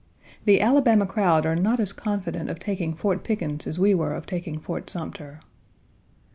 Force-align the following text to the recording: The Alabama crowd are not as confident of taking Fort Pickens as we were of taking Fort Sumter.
The 0.45 0.61
Alabama 0.61 1.05
crowd 1.05 1.45
are 1.45 1.55
not 1.55 1.79
as 1.79 1.93
confident 1.93 2.49
of 2.49 2.57
taking 2.57 2.95
Fort 2.95 3.23
Pickens 3.23 3.67
as 3.67 3.77
we 3.79 3.93
were 3.93 4.15
of 4.15 4.25
taking 4.25 4.57
Fort 4.59 4.89
Sumter. 4.89 5.41